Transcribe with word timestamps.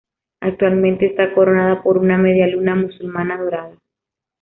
Actualmente 0.39 1.05
está 1.05 1.31
coronada 1.35 1.83
por 1.83 1.99
una 1.99 2.17
media 2.17 2.47
luna 2.47 2.73
musulmana 2.73 3.37
dorada. 3.37 3.77